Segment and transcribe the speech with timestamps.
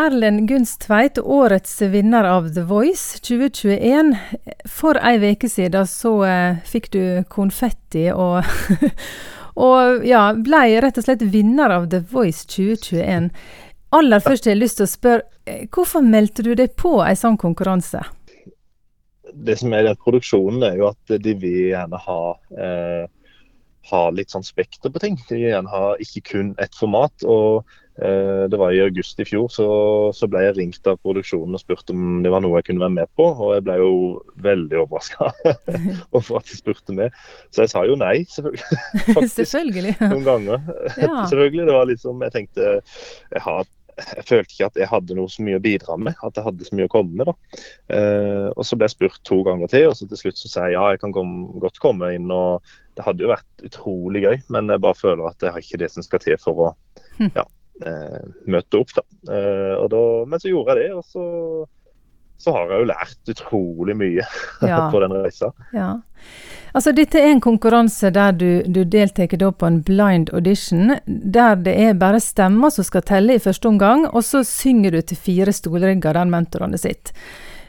[0.00, 4.14] Erlend Gunstveit, årets vinner av The Voice 2021.
[4.64, 8.48] For ei uke siden så eh, fikk du konfetti og,
[9.66, 13.28] og ja, ble rett og slett vinner av The Voice 2021.
[13.98, 17.20] Aller først har jeg lyst til å spørre, eh, hvorfor meldte du deg på en
[17.26, 18.00] sånn konkurranse?
[19.34, 22.20] Det som er den produksjonen, er jo at de vil gjerne ha
[22.56, 23.04] eh,
[23.90, 25.16] ha litt sånn spekter på ting.
[25.28, 27.12] De vil gjerne ha ikke kun ett format.
[27.24, 27.68] og
[28.00, 29.66] Det var i august i fjor så,
[30.16, 32.96] så, ble jeg ringt av produksjonen og spurt om det var noe jeg kunne være
[32.96, 33.26] med på.
[33.28, 33.90] Og jeg ble jo
[34.40, 35.28] veldig overraska
[36.16, 37.18] over at de spurte meg.
[37.52, 38.80] Så jeg sa jo nei, selvfølgelig.
[39.18, 39.96] Faktisk, selvfølgelig.
[40.14, 40.64] Noen ganger.
[40.96, 41.26] Ja.
[41.26, 41.66] selvfølgelig.
[41.68, 43.70] Det var liksom, jeg tenkte jeg had,
[44.00, 46.16] jeg følte ikke at jeg hadde noe så mye å bidra med.
[46.24, 47.30] At jeg hadde så mye å komme med.
[47.30, 47.62] da.
[47.96, 50.68] Eh, og Så ble jeg spurt to ganger til, og så til slutt så sa
[50.68, 52.64] jeg ja, jeg kan komme, godt komme inn og
[52.98, 55.88] det hadde jo vært utrolig gøy, men jeg bare føler at jeg har ikke det
[55.92, 56.68] som skal til for å
[57.20, 57.48] ja, eh,
[58.46, 58.94] møte opp.
[58.96, 59.04] da.
[59.32, 60.04] Eh, da.
[60.26, 61.24] Men så gjorde jeg det, og så,
[62.40, 64.24] så har jeg jo lært utrolig mye
[64.72, 64.86] ja.
[64.92, 65.52] på den reisa.
[65.76, 65.96] Ja.
[66.70, 71.74] Altså, dette er en konkurranse der du, du deltar på en blind audition, der det
[71.74, 75.52] er bare stemmer som skal telle i første omgang, og så synger du til fire
[75.52, 77.14] stolrygger der mentorene sitter.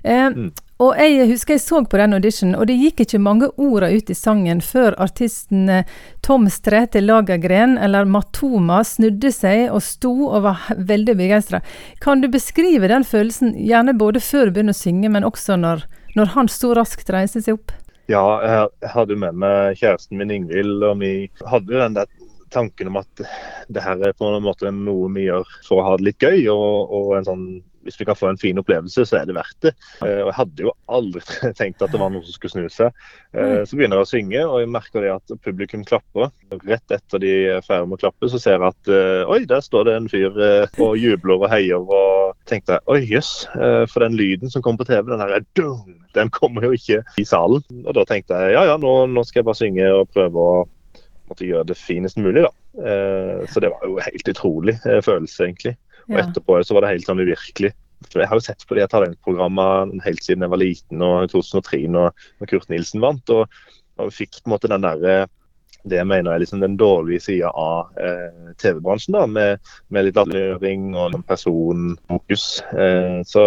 [0.04, 0.52] Eh, mm.
[0.82, 4.08] Og jeg husker jeg så på den auditionen, og det gikk ikke mange orda ut
[4.10, 5.92] i sangen før artisten eh,
[6.26, 11.62] Tom Strete Lagergren, eller Matoma, snudde seg og sto og var veldig begeistra.
[12.02, 15.86] Kan du beskrive den følelsen, gjerne både før du begynner å synge, men også når,
[16.18, 17.78] når han så raskt reiste seg opp?
[18.10, 22.10] Ja, jeg hadde med meg kjæresten min Ingvild, og vi hadde den der
[22.52, 23.22] tanken om at
[23.72, 26.50] det her er på en måte noe vi gjør for å ha det litt gøy,
[26.52, 27.46] og, og en sånn
[27.86, 29.74] hvis vi kan få en fin opplevelse, så er det verdt det.
[30.02, 31.22] Uh, og Jeg hadde jo aldri
[31.60, 32.96] tenkt at det var noen som skulle snu seg.
[33.36, 36.32] Uh, så begynner jeg å synge, og jeg merker det at publikum klapper.
[36.68, 39.64] Rett etter de er ferdig med å klappe, så ser jeg at uh, oi, der
[39.66, 40.42] står det en fyr
[40.82, 41.82] og jubler og heier.
[41.82, 43.32] Og tenkte jeg oi, jøss.
[43.92, 47.26] for den lyden som kom på TV, den der dung, den kommer jo ikke i
[47.28, 47.64] salen.
[47.86, 50.56] Og da tenkte jeg ja ja, nå, nå skal jeg bare synge og prøve å
[51.32, 52.52] måtte gjøre det finest mulig, da.
[53.48, 55.78] så det var jo helt utrolig følelse, egentlig.
[56.10, 57.72] Og etterpå så var det helt sånn uvirkelig.
[58.10, 61.84] Jeg har jo sett på de talentprogrammene helt siden jeg var liten, og i 2003
[61.94, 63.34] når, Kurt Nilsen vant.
[63.34, 63.62] Og,
[64.02, 65.30] og fikk på en måte den der, eh,
[65.90, 69.16] det jeg mener er liksom den dårlige sida av eh, TV-bransjen.
[69.18, 72.46] da, Med, med litt latterliggjøring og personfokus.
[72.74, 73.46] Eh, så,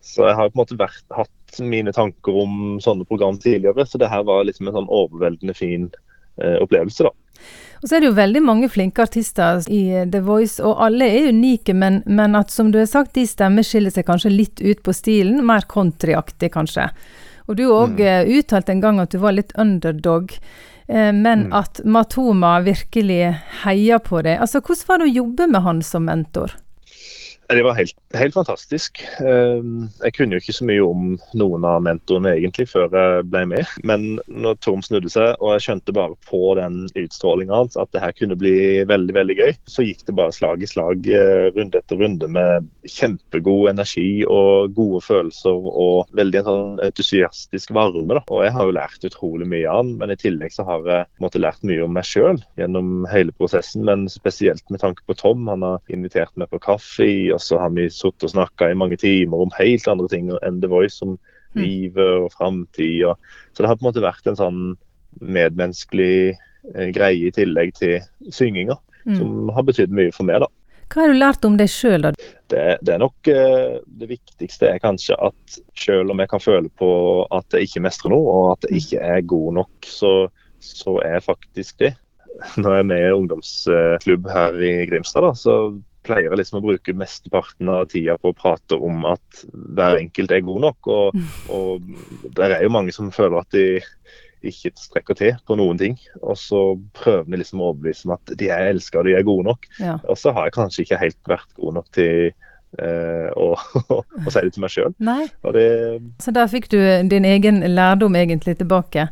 [0.00, 3.86] så, jeg har på en måte vært, hatt mine tanker om sånne program tidligere.
[3.88, 5.88] Så det her var liksom en sånn overveldende fin
[6.42, 7.08] eh, opplevelse.
[7.08, 7.25] da.
[7.82, 9.82] Og så er det jo veldig mange flinke artister i
[10.12, 13.66] The Voice, og alle er unike, men, men at som du har sagt, de stemmer
[13.66, 15.42] skiller seg kanskje litt ut på stilen.
[15.46, 16.88] Mer countryaktig, kanskje.
[17.46, 18.06] Og du òg mm.
[18.06, 20.32] uh, uttalte en gang at du var litt underdog.
[20.88, 21.52] eh, men mm.
[21.54, 24.40] at Matoma virkelig heier på deg.
[24.40, 26.56] Altså, Hvordan var det å jobbe med han som mentor?
[27.48, 29.00] Det var helt, helt, fantastisk.
[29.22, 33.44] Ehm, jeg kunne jo ikke så mye om noen av mentorene egentlig før jeg ble
[33.52, 33.70] med.
[33.86, 38.02] Men når Tom snudde seg, og jeg skjønte bare på den utstrålinga hans at det
[38.02, 41.78] her kunne bli veldig veldig gøy, så gikk det bare slag i slag, eh, runde
[41.78, 48.18] etter runde med kjempegod energi og gode følelser og veldig en sånn entusiastisk varme.
[48.18, 48.24] Da.
[48.26, 51.06] Og jeg har jo lært utrolig mye av han, men i tillegg så har jeg
[51.22, 53.84] måtte, lært mye om meg sjøl gjennom hele prosessen.
[53.86, 55.44] Men spesielt med tanke på Tom.
[55.52, 57.04] Han har invitert meg på kaffe
[57.36, 60.60] og så har vi sittet og snakka i mange timer om helt andre ting enn
[60.62, 61.62] The Voice, om mm.
[61.62, 63.04] livet og framtid.
[63.52, 64.60] Så det har på en måte vært en sånn
[65.20, 67.98] medmenneskelig eh, greie i tillegg til
[68.32, 69.18] synginga, mm.
[69.18, 70.44] som har betydd mye for meg.
[70.44, 70.50] da.
[70.92, 72.12] Hva har du lært om deg sjøl, da?
[72.46, 76.70] Det, det, er nok eh, det viktigste er kanskje at selv om jeg kan føle
[76.78, 76.90] på
[77.34, 80.12] at jeg ikke mestrer noe, og at jeg ikke er god nok, så,
[80.62, 81.92] så er jeg faktisk det.
[82.60, 85.56] Når jeg er med i ungdomsklubb her i Grimstad, da, så
[86.06, 90.34] pleier jeg liksom å bruke mesteparten av tida på å prate om at hver enkelt
[90.34, 90.90] er god nok.
[90.92, 93.66] Og, og det er jo mange som føler at de
[94.46, 95.96] ikke strekker til på noen ting.
[96.22, 96.62] Og så
[96.96, 99.68] prøver vi liksom å overbevise om at de er elska og de er gode nok.
[99.80, 99.98] Ja.
[100.06, 103.48] Og så har jeg kanskje ikke helt vært god nok til eh, å,
[103.96, 104.96] å, si det til meg sjøl.
[106.22, 106.78] Så da fikk du
[107.10, 109.08] din egen lærdom egentlig tilbake?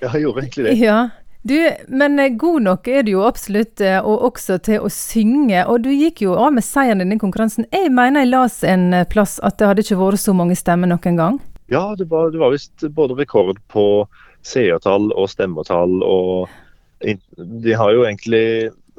[0.00, 0.76] Ja, jeg gjorde egentlig det.
[0.80, 1.00] Ja,
[1.42, 1.56] du,
[1.88, 5.62] men eh, god nok er du jo absolutt, eh, og også til å synge.
[5.72, 7.68] Og du gikk jo av med seieren i den konkurransen.
[7.72, 10.90] Jeg mener jeg las en eh, plass at det hadde ikke vært så mange stemmer
[10.90, 11.38] noen gang?
[11.72, 13.86] Ja, det var, det var visst både rekord på
[14.44, 16.02] seertall og stemmetall.
[16.04, 16.50] Og
[17.00, 18.44] de har jo egentlig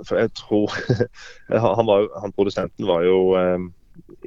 [0.01, 0.73] For jeg tror
[1.77, 3.19] han, var, han produsenten var jo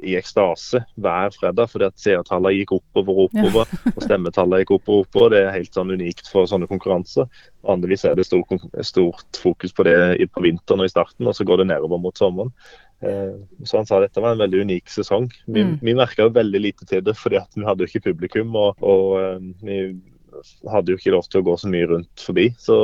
[0.03, 3.69] i ekstase hver fredag fordi at seertallene gikk oppover og oppover.
[3.71, 3.93] Ja.
[3.93, 5.35] og stemmetallene gikk oppover og oppover.
[5.35, 7.29] Det er helt sånn unikt for sånne konkurranser.
[7.65, 8.51] Vanligvis er det stort,
[8.85, 9.97] stort fokus på det
[10.33, 12.51] på vinteren og i starten, og så går det nedover mot sommeren.
[13.03, 15.29] Eh, så han sa dette var en veldig unik sesong.
[15.45, 15.77] Vi, mm.
[15.81, 18.55] vi merka veldig lite til det, fordi vi hadde jo ikke publikum.
[18.59, 19.79] Og, og eh, vi
[20.71, 22.49] hadde jo ikke lov til å gå så mye rundt forbi.
[22.61, 22.77] Så,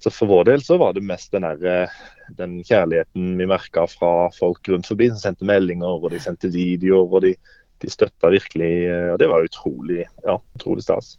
[0.00, 1.92] så for vår del så var det mest den, der,
[2.38, 7.08] den kjærligheten vi merka fra folk rundt forbi, som sendte meldinger og de sendte videoer.
[7.08, 7.34] og de,
[7.80, 8.72] de støtta virkelig.
[9.12, 11.18] og Det var utrolig, ja, utrolig stas.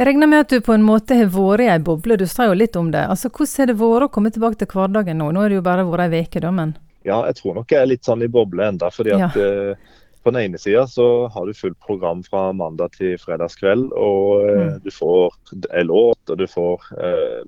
[0.00, 2.46] Jeg regner med at du på en måte har vært i ei boble, du sa
[2.48, 3.02] jo litt om det.
[3.12, 5.26] Altså, Hvordan har det vært å komme tilbake til hverdagen nå?
[5.34, 6.72] Nå har det jo bare vært ei uke, da, men
[7.04, 9.50] Ja, jeg tror nok jeg er litt sånn i boble enda, fordi at ja.
[9.74, 13.88] uh, på den ene sida så har du fullt program fra mandag til fredagskveld.
[13.96, 14.74] Og uh, mm.
[14.84, 15.36] du får
[15.70, 17.40] en låt, og du får uh,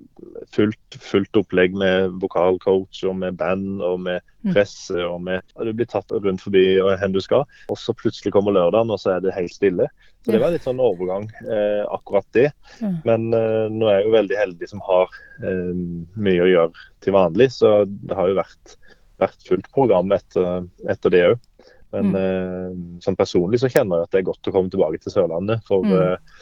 [0.55, 4.55] fullt, fullt, opplegg med vokalcoach og med band og med mm.
[4.55, 4.97] presse.
[5.05, 7.45] og med, Du blir tatt rundt forbi hvor du skal.
[7.69, 9.89] Og så plutselig kommer lørdagen, og så er det helt stille.
[10.25, 12.49] Så Det var litt sånn overgang, uh, akkurat det.
[12.79, 12.99] Mm.
[13.05, 15.73] Men uh, nå er jeg jo veldig heldig som har eh,
[16.15, 18.77] mye å gjøre til vanlig, så det har jo vært,
[19.21, 21.49] vært fullt program etter, etter det òg.
[21.93, 22.19] Men mm.
[22.19, 25.61] Eh, sånn personlig så kjenner jeg at det er godt å komme tilbake til Sørlandet.
[25.67, 25.93] For mm.
[25.99, 26.39] Eh,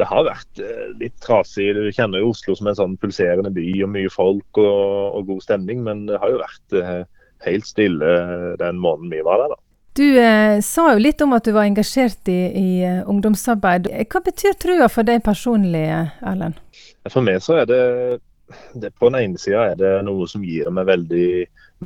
[0.00, 1.68] det har vært eh, litt trasig.
[1.76, 5.44] Du kjenner jo Oslo som en sånn pulserende by og mye folk og, og god
[5.44, 6.78] stemning, men det har jo vært
[7.44, 8.16] helt stille
[8.56, 9.54] den måneden vi var der.
[9.54, 9.60] da.
[9.94, 12.68] Du eh, sa jo litt om at du var engasjert i, i
[13.06, 13.92] ungdomsarbeid.
[14.10, 15.84] Hva betyr trua for deg personlig,
[16.24, 16.58] Erlend?
[17.12, 17.82] For meg så er det,
[18.74, 21.28] det På den ene sida er det noe som gir meg veldig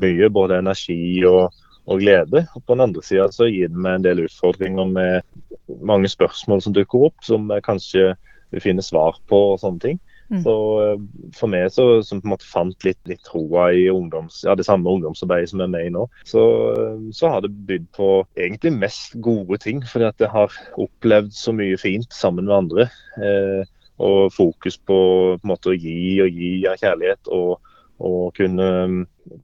[0.01, 1.51] mye, både energi og,
[1.89, 2.45] og glede.
[2.55, 6.63] Og på den andre sida så gir det meg en del utfordringer med mange spørsmål
[6.65, 8.13] som dukker opp, som jeg kanskje
[8.53, 9.99] vil finne svar på og sånne ting.
[10.29, 10.43] Mm.
[10.45, 10.55] Så
[10.85, 10.99] eh,
[11.37, 14.67] For meg så, som på en måte fant litt, litt troa i ungdoms, ja, det
[14.69, 16.45] samme ungdomsarbeidet som jeg er med i nå, så,
[16.75, 19.81] eh, så har det bydd på egentlig mest gode ting.
[19.89, 22.89] Fordi at jeg har opplevd så mye fint sammen med andre.
[23.17, 23.65] Eh,
[23.99, 24.99] og fokus på,
[25.41, 27.33] på måte, å gi og gi av kjærlighet.
[27.33, 27.65] og
[27.99, 28.67] og kunne,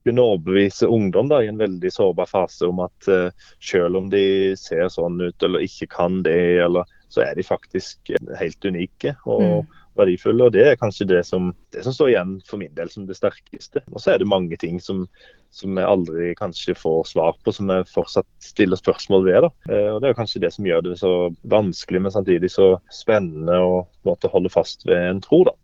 [0.06, 4.54] kunne, overbevise ungdom da, i en veldig sårbar fase om at uh, selv om de
[4.58, 9.16] ser sånn ut eller ikke kan det, eller, så er de faktisk helt unike.
[9.26, 10.44] Og, mm verdifulle.
[10.44, 13.16] og Det er kanskje det som, det som står igjen for min del som det
[13.18, 13.84] sterkeste.
[13.92, 15.04] Og så er det mange ting som,
[15.54, 19.46] som jeg aldri kanskje får svar på, som jeg fortsatt stiller spørsmål ved.
[19.46, 19.52] Da.
[19.70, 21.12] Eh, og Det er kanskje det som gjør det så
[21.42, 25.44] vanskelig, men samtidig så spennende å holde fast ved en tro.
[25.50, 25.56] da.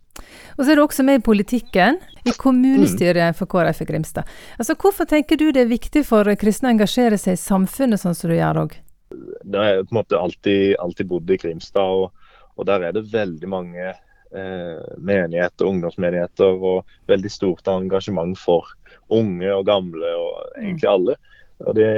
[0.57, 4.29] Og så er du også med i politikken, i kommunestyret for KrF i Grimstad.
[4.59, 8.17] Altså, Hvorfor tenker du det er viktig for kristne å engasjere seg i samfunnet sånn
[8.17, 8.77] som du gjør òg?
[9.11, 13.09] Jeg har på en måte alltid, alltid bodd i Grimstad, og, og der er det
[13.11, 18.71] veldig mange eh, menigheter, ungdomsmenigheter og veldig stort engasjement for
[19.11, 20.95] unge og gamle og egentlig mm.
[20.95, 21.19] alle.
[21.67, 21.91] Og det,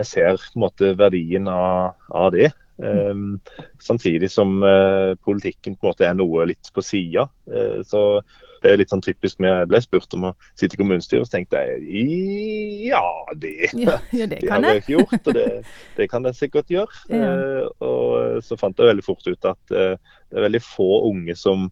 [0.00, 2.52] jeg ser på en måte verdien av, av det.
[2.80, 3.40] Um,
[3.82, 7.26] samtidig som uh, politikken på en måte er noe litt på sida.
[7.50, 8.22] Uh, så
[8.60, 11.36] det er litt sånn typisk når jeg ble spurt om å sitte i kommunestyret, så
[11.38, 12.04] tenkte jeg
[12.90, 13.04] ja,
[13.40, 13.54] det,
[13.86, 15.20] ja, ja, det, det har jeg ikke gjort.
[15.20, 15.46] Og det,
[15.98, 17.02] det, kan jeg sikkert gjøre.
[17.12, 17.34] Ja.
[17.34, 21.68] Uh, og så fant jeg veldig fort ut at det er veldig få unge som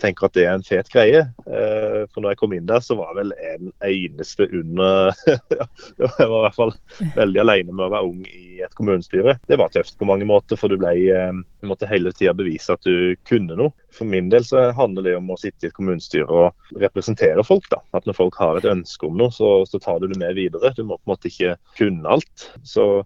[0.00, 1.22] tenker at det er en fet greie.
[1.46, 5.12] Eh, for når jeg kom inn der, så var jeg vel en eneste under
[6.00, 6.74] Jeg var i hvert fall
[7.16, 9.36] veldig alene med å være ung i et kommunestyre.
[9.48, 12.74] Det var tøft på mange måter, for du, ble, eh, du måtte hele tida bevise
[12.74, 13.74] at du kunne noe.
[13.94, 17.66] For min del så handler det om å sitte i et kommunestyre og representere folk.
[17.72, 17.80] da.
[17.96, 20.72] At når folk har et ønske om noe, så, så tar du det med videre.
[20.76, 22.50] Du må på en måte ikke kunne alt.
[22.62, 23.02] Så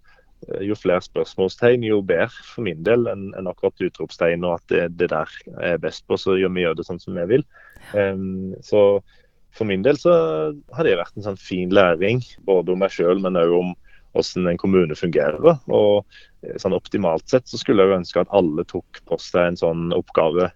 [0.64, 4.82] jo flere spørsmålstegn, jo bedre for min del enn en akkurat utropstegn og at det,
[4.98, 7.46] det, der er best på, så gjør vi gjør det sånn som vi vil.
[7.94, 8.84] Um, så
[9.54, 10.12] for min del så
[10.74, 13.74] har det vært en sånn fin læring, både om meg sjøl, men òg om
[14.14, 15.58] hvordan en kommune fungerer.
[15.70, 16.04] Og
[16.42, 19.94] eh, sånn optimalt sett så skulle jeg ønske at alle tok på seg en sånn
[19.94, 20.48] oppgave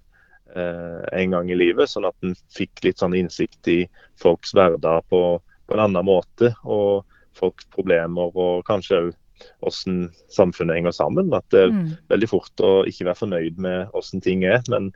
[0.54, 3.80] eh, en gang i livet, sånn at en fikk litt sånn innsikt i
[4.21, 6.52] folks hverdag på, på en annen måte.
[6.66, 7.07] Og
[7.38, 9.16] folks problemer, og kanskje òg
[9.62, 11.33] hvordan samfunnet henger sammen.
[11.37, 11.87] At det er mm.
[12.12, 14.90] veldig fort å ikke være fornøyd med hvordan ting er, men,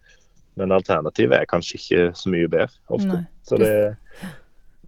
[0.60, 3.22] men alternativet er kanskje ikke så mye bedre ofte.
[3.22, 3.24] Nei.
[3.48, 3.96] Så det er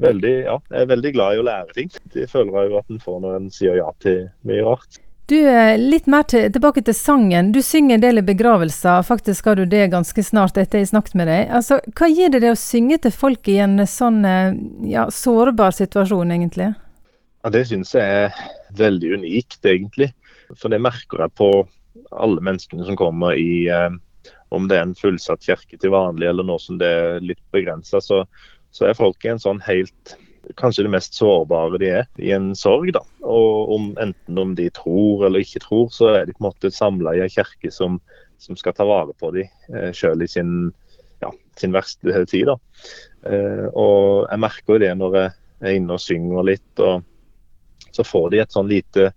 [0.03, 1.97] veldig, ja, jeg er veldig glad i å lære ting.
[2.15, 5.01] Det føler jeg jo at en får når en sier ja til mye rart.
[5.31, 5.39] Du,
[5.81, 7.49] Litt mer til, tilbake til sangen.
[7.55, 9.01] Du synger en del i begravelser.
[9.09, 11.47] Faktisk skal du det ganske snart etter jeg snakket med deg.
[11.49, 14.21] Altså, Hva gir det det å synge til folk i en sånn
[14.91, 16.75] ja, sårbar situasjon, egentlig?
[17.45, 18.37] Ja, Det syns jeg er
[18.73, 20.09] veldig unikt, egentlig.
[20.57, 21.49] For det merker jeg på
[22.17, 23.93] alle menneskene som kommer i eh,
[24.49, 28.01] Om det er en fullsatt kirke til vanlig eller noe som det er litt begrensa,
[28.01, 28.23] så,
[28.73, 30.17] så, er folk i en sånn helt
[30.61, 32.91] Kanskje det mest sårbare de er, i en sorg.
[32.97, 33.01] da.
[33.21, 36.73] Og om, Enten om de tror eller ikke tror, så er de på en måte
[36.73, 37.97] samla i en kirke som,
[38.41, 40.69] som, skal ta vare på dem eh, sjøl i sin,
[41.25, 42.53] ja, sin verste tid.
[42.53, 42.59] da.
[43.29, 45.33] Eh, og jeg merker jo det når jeg
[45.65, 46.73] er inne og synger litt.
[46.81, 47.05] og
[47.95, 49.13] så får de et sånn lite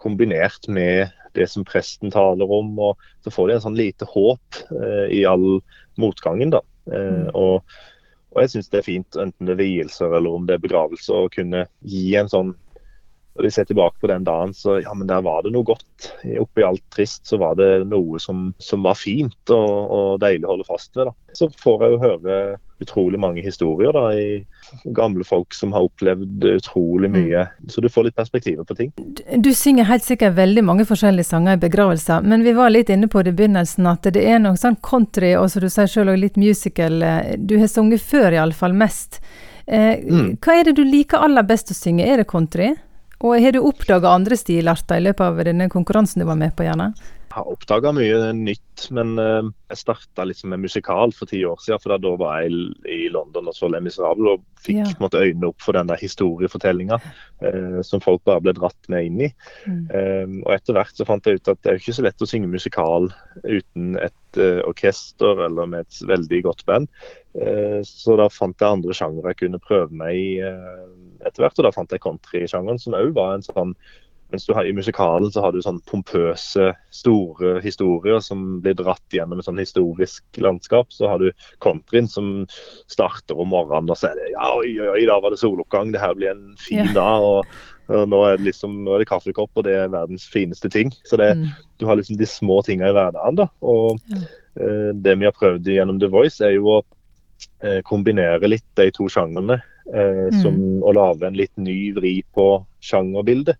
[0.00, 4.60] kombinert med det som presten taler om, og så får de en sånn lite håp
[4.72, 5.60] eh, i all
[6.00, 6.54] motgangen.
[6.54, 6.62] da.
[6.92, 7.76] Eh, og,
[8.32, 11.26] og, jeg syns det er fint, enten det er vielser eller om det er begravelser,
[11.26, 12.54] å kunne gi en sånn
[13.36, 16.12] når de ser tilbake på den dagen, så ja, men der var det noe godt.
[16.40, 20.54] Oppi alt trist så var det noe som, som var fint og, og, deilig å
[20.54, 21.10] holde fast ved.
[21.10, 21.34] da.
[21.36, 22.38] Så får jeg jo høre
[22.80, 27.46] utrolig mange historier da, i gamle folk som har opplevd utrolig mye.
[27.48, 27.70] Mm.
[27.72, 28.92] Så du får litt perspektiver på ting.
[29.40, 33.08] Du synger helt sikkert veldig mange forskjellige sanger i begravelser, men vi var litt inne
[33.12, 36.12] på det i begynnelsen at det er noe sånn country og som du sier selv
[36.12, 37.04] også litt musical.
[37.36, 39.20] Du har sunget før iallfall mest.
[39.66, 40.36] Eh, mm.
[40.42, 42.06] Hva er det du liker aller best å synge?
[42.06, 42.74] Er det country?
[43.26, 46.62] Og har du oppdaga andre stilarter i løpet av denne konkurransen du var med på,
[46.66, 46.92] gjerne?
[47.36, 51.82] Har oppdaga mye nytt, men uh, jeg starta liksom med musikal for ti år siden.
[51.82, 54.94] For da, var jeg i London og så Le Miserable og fikk ja.
[55.02, 59.20] måtte øynene opp for den der historiefortellinga uh, som folk bare ble dratt med inn
[59.26, 59.30] i.
[59.68, 59.82] Mm.
[59.92, 62.24] Um, og etter hvert så fant jeg ut at det er jo ikke så lett
[62.24, 63.10] å synge musikal
[63.44, 66.88] uten et uh, orkester eller med et veldig godt band.
[67.84, 71.58] så da fant jeg andre sjangere jeg kunne prøve meg i etter hvert.
[71.60, 73.76] Og da fant jeg countrysjangeren, som òg var en sånn
[74.32, 79.14] mens du har, I musikalen så har du sånn pompøse, store historier som blir dratt
[79.14, 80.90] gjennom et sånn historisk landskap.
[80.94, 81.30] Så har du
[81.62, 82.32] countryen som
[82.90, 86.02] starter om morgenen og så er det ja, oi, oi, da var det soloppgang, det
[86.02, 86.90] her blir en fin ja.
[86.96, 87.26] dag.
[87.26, 87.56] og,
[87.86, 90.90] og nå, er det liksom, nå er det kaffekopp, og det er verdens fineste ting.
[91.06, 91.46] Så det, mm.
[91.78, 93.38] du har liksom de små tingene i hverdagen.
[93.38, 94.24] da, og ja.
[94.58, 96.82] eh, Det vi har prøvd gjennom The Voice, er jo å
[97.62, 99.60] eh, kombinere litt de to sjangerne.
[99.94, 100.82] Eh, mm.
[100.82, 103.54] å lage en litt ny vri på sjangerbildet.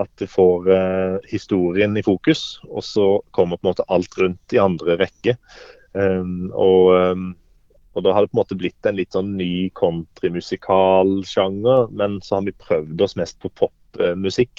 [0.00, 4.52] At du får eh, historien i fokus, og så kommer på en måte alt rundt
[4.52, 5.36] i andre rekke.
[5.92, 7.34] Um, og, um,
[7.96, 12.30] og, da har det på en måte blitt en litt sånn ny countrymusikalsjanger, men så
[12.38, 14.54] har vi prøvd oss mest på popmusikk.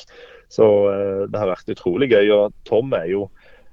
[0.51, 2.27] Så uh, det har vært utrolig gøy.
[2.35, 3.21] Og Tom er jo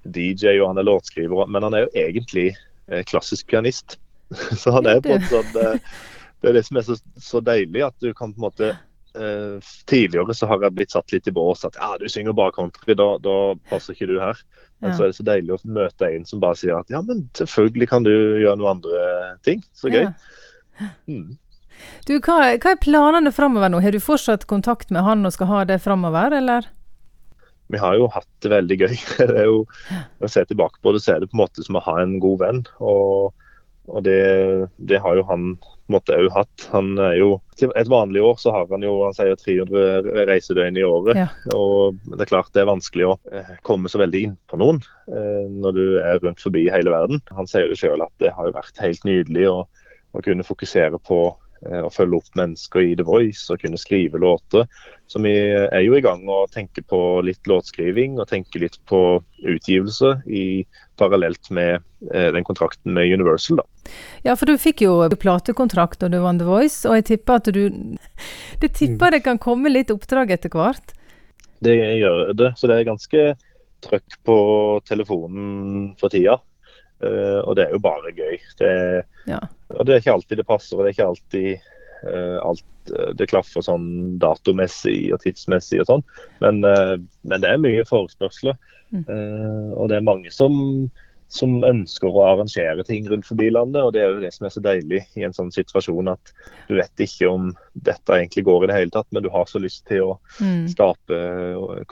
[0.04, 2.48] DJ og han er låtskriver, men han er jo egentlig
[2.92, 3.88] uh, klassisk pianist.
[4.60, 5.76] så han er på en sånn uh,
[6.42, 9.72] det er det som er så, så, deilig, at du kan på en måte eh,
[9.90, 12.94] Tidligere så har jeg blitt satt litt i bås at ja, du synger bare country,
[12.98, 13.34] da, da
[13.70, 14.38] passer ikke du her.
[14.78, 14.96] Men ja.
[14.96, 17.90] så er det så deilig å møte en som bare sier at ja, men selvfølgelig
[17.90, 19.04] kan du gjøre noen andre
[19.46, 19.64] ting.
[19.74, 20.06] Så gøy.
[20.06, 20.90] Ja.
[21.10, 21.36] Mm.
[22.06, 23.80] Du, hva, hva, er planene framover nå?
[23.82, 26.70] Har du fortsatt kontakt med han og skal ha det framover, eller?
[27.68, 28.94] Vi har jo hatt det veldig gøy.
[29.18, 31.64] Det er jo, Når jeg ser tilbake på det, så er det på en måte
[31.66, 32.62] som å ha en god venn.
[32.78, 33.34] Og,
[33.88, 34.20] og det,
[34.76, 35.50] det, har jo han
[35.88, 36.66] måte òg hatt.
[36.74, 37.30] Han er jo,
[37.64, 41.18] Et vanlig år så har han jo han sier 300 reisedøgn i året.
[41.18, 41.28] Ja.
[41.56, 45.44] og Det er klart det er vanskelig å eh, komme så veldig innpå noen eh,
[45.48, 47.22] når du er rundt forbi hele verden.
[47.34, 49.58] Han sier jo sjøl at det har jo vært helt nydelig å,
[50.12, 51.22] å kunne fokusere på
[51.66, 54.68] Eh, å følge opp mennesker i The Voice og kunne skrive låter.
[55.10, 59.18] Så vi er jo i gang og tenker på litt låtskriving og tenker litt på
[59.42, 60.62] utgivelse i
[61.00, 61.80] parallelt med
[62.12, 63.58] eh, den kontrakten med Universal.
[63.58, 63.66] da.
[64.22, 67.50] Ja, for du fikk jo platekontrakt da du vant The Voice, og jeg tipper at
[67.50, 67.64] du
[68.62, 70.94] Det tipper det kan komme litt oppdrag etter hvert?
[71.62, 73.24] Det gjør det, så det er ganske
[73.82, 74.38] trøkk på
[74.86, 76.38] telefonen for tida.
[76.98, 78.38] Uh, og det er jo bare gøy.
[78.58, 78.70] Det,
[79.30, 79.40] ja.
[79.76, 81.68] Og det er ikke alltid det passer, og det er ikke alltid
[82.02, 83.90] uh, alt uh, det klaffer sånn
[84.22, 86.06] datomessig og tidsmessig og sånn.
[86.42, 88.58] Men, men det er mye forespørsler.
[88.88, 89.02] Mm.
[89.76, 90.54] og det er mange som,
[91.28, 93.82] som ønsker å arrangere ting rundt forbi landet.
[93.84, 96.32] og Det er jo det som er så deilig i en sånn situasjon at
[96.70, 99.60] du vet ikke om dette egentlig går i det hele tatt, men du har så
[99.60, 100.70] lyst til å mm.
[100.72, 101.20] skape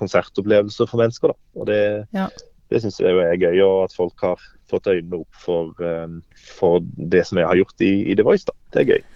[0.01, 1.35] konsertopplevelser for mennesker.
[1.37, 1.61] da.
[1.61, 1.83] Og Det,
[2.17, 2.31] ja.
[2.73, 6.18] Det syns jeg er gøy, og at folk har fått øynene opp for, um,
[6.58, 8.46] for det som jeg har gjort i, i The Voice.
[8.49, 8.56] da.
[8.75, 9.06] Det er gøy.